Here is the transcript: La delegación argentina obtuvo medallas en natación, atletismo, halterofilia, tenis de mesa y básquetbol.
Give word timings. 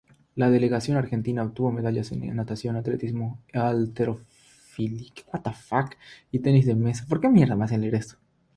La 0.33 0.49
delegación 0.49 0.97
argentina 0.97 1.43
obtuvo 1.43 1.71
medallas 1.71 2.11
en 2.11 2.35
natación, 2.35 2.75
atletismo, 2.75 3.37
halterofilia, 3.53 5.11
tenis 6.41 6.65
de 6.65 6.73
mesa 6.73 7.05
y 7.07 7.11
básquetbol. 7.13 8.19